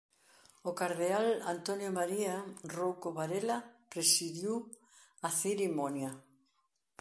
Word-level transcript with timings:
O 0.69 0.71
cardeal 0.79 1.27
Antonio 1.55 1.89
María 1.99 2.35
Rouco 2.75 3.07
Varela 3.17 3.57
presidiu 3.93 4.53
a 5.27 5.29
cerimonia. 5.43 6.11